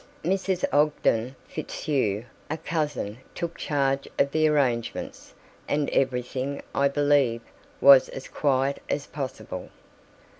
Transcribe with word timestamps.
Mrs. 0.25 0.65
Ogden 0.73 1.35
Fitzhugh, 1.47 2.23
a 2.49 2.57
cousin, 2.57 3.19
took 3.35 3.55
charge 3.55 4.07
of 4.17 4.31
the 4.31 4.47
arrangements, 4.47 5.35
and 5.67 5.91
everything, 5.91 6.63
I 6.73 6.87
believe, 6.87 7.41
was 7.79 8.09
as 8.09 8.27
quiet 8.27 8.81
as 8.89 9.05
possible. 9.05 9.69